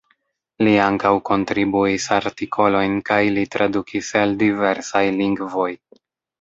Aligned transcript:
Li 0.67 0.71
ankaŭ 0.85 1.11
kontribuis 1.29 2.07
artikolojn 2.17 2.97
kaj 3.11 3.21
li 3.37 3.45
tradukis 3.57 4.13
el 4.25 4.37
diversaj 4.43 5.07
lingvoj. 5.23 5.71